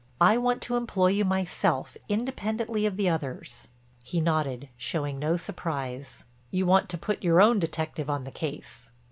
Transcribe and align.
I 0.19 0.35
want 0.35 0.63
to 0.63 0.77
employ 0.77 1.09
you 1.09 1.23
myself 1.23 1.95
independently 2.09 2.87
of 2.87 2.97
the 2.97 3.07
others." 3.07 3.67
He 4.03 4.19
nodded, 4.19 4.67
showing 4.75 5.19
no 5.19 5.37
surprise; 5.37 6.23
"You 6.49 6.65
want 6.65 6.89
to 6.89 6.97
put 6.97 7.23
your 7.23 7.39
own 7.39 7.59
detective 7.59 8.09
on 8.09 8.23
the 8.23 8.31
case." 8.31 8.89